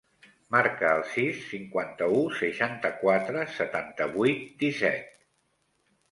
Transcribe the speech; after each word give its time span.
Marca 0.53 0.87
el 0.99 1.01
sis, 1.09 1.41
cinquanta-u, 1.49 2.21
seixanta-quatre, 2.37 3.43
setanta-vuit, 3.59 4.41
disset. 4.65 5.13